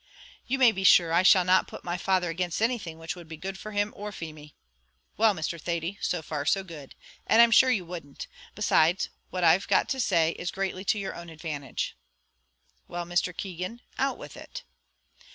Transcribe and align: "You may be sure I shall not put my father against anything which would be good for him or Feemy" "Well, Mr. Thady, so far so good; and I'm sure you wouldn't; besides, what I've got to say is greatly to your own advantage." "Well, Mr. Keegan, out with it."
"You 0.47 0.57
may 0.57 0.71
be 0.71 0.83
sure 0.83 1.13
I 1.13 1.21
shall 1.21 1.45
not 1.45 1.67
put 1.67 1.83
my 1.83 1.95
father 1.95 2.31
against 2.31 2.59
anything 2.59 2.97
which 2.97 3.15
would 3.15 3.27
be 3.27 3.37
good 3.37 3.55
for 3.59 3.71
him 3.71 3.93
or 3.95 4.11
Feemy" 4.11 4.55
"Well, 5.17 5.35
Mr. 5.35 5.61
Thady, 5.61 5.99
so 6.01 6.23
far 6.23 6.43
so 6.43 6.63
good; 6.63 6.95
and 7.27 7.39
I'm 7.39 7.51
sure 7.51 7.69
you 7.69 7.85
wouldn't; 7.85 8.25
besides, 8.55 9.09
what 9.29 9.43
I've 9.43 9.67
got 9.67 9.87
to 9.89 9.99
say 9.99 10.31
is 10.31 10.49
greatly 10.49 10.83
to 10.85 10.97
your 10.97 11.13
own 11.13 11.29
advantage." 11.29 11.95
"Well, 12.87 13.05
Mr. 13.05 13.31
Keegan, 13.37 13.81
out 13.99 14.17
with 14.17 14.35
it." 14.35 14.63